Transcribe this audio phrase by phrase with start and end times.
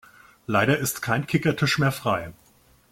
[0.47, 2.33] Leider ist kein Kickertisch mehr frei.